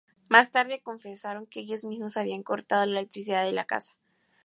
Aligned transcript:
Más 0.29 0.51
tarde 0.51 0.81
confesaron 0.81 1.45
que 1.45 1.59
ellos 1.59 1.85
mismos 1.85 2.17
habían 2.17 2.41
cortado 2.41 2.83
la 2.87 2.93
electricidad 3.01 3.45
de 3.45 3.51
la 3.51 3.65
casa. 3.65 3.93